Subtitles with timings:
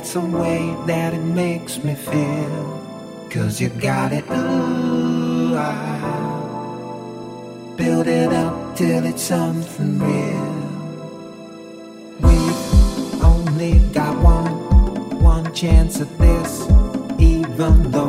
[0.00, 3.28] that's the way that it makes me feel.
[3.28, 5.74] Cause you got it, ooh, I
[7.76, 10.56] build it up till it's something real.
[12.22, 12.38] We
[13.22, 16.62] only got one, one chance at this,
[17.18, 17.99] even though.